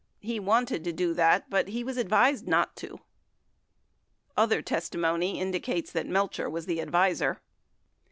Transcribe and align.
He 0.23 0.39
wanted 0.39 0.83
to 0.85 0.91
do 0.91 1.13
that 1.13 1.47
but 1.47 1.67
he 1.67 1.83
was 1.83 1.95
advised 1.95 2.47
not 2.47 2.75
to. 2.77 2.85
31 2.87 3.01
Other 4.35 4.61
testimony 4.63 5.39
indicates 5.39 5.91
that 5.91 6.07
Melcher 6.07 6.49
was 6.49 6.65
the 6.65 6.81
adviser. 6.81 7.39